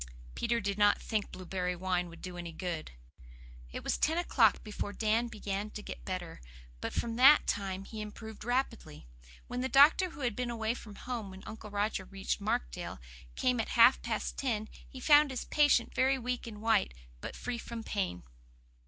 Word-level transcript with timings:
Peter 0.33 0.59
did 0.59 0.79
not 0.79 0.99
think 0.99 1.31
blueberry 1.31 1.75
wine 1.75 2.09
would 2.09 2.23
be 2.23 2.35
any 2.35 2.51
good. 2.51 2.89
It 3.71 3.83
was 3.83 3.99
ten 3.99 4.17
o'clock 4.17 4.63
before 4.63 4.93
Dan 4.93 5.27
began 5.27 5.69
to 5.69 5.83
get 5.83 6.05
better; 6.05 6.41
but 6.79 6.91
from 6.91 7.17
that 7.17 7.45
time 7.45 7.83
he 7.85 8.01
improved 8.01 8.43
rapidly. 8.43 9.05
When 9.45 9.61
the 9.61 9.69
doctor, 9.69 10.09
who 10.09 10.21
had 10.21 10.35
been 10.35 10.49
away 10.49 10.73
from 10.73 10.95
home 10.95 11.29
when 11.29 11.43
Uncle 11.45 11.69
Roger 11.69 12.05
reached 12.05 12.41
Markdale, 12.41 12.99
came 13.35 13.59
at 13.59 13.69
half 13.77 14.01
past 14.01 14.37
ten, 14.39 14.69
he 14.89 14.99
found 14.99 15.29
his 15.29 15.45
patient 15.45 15.93
very 15.93 16.17
weak 16.17 16.47
and 16.47 16.63
white, 16.63 16.95
but 17.19 17.35
free 17.35 17.59
from 17.59 17.83
pain. 17.83 18.23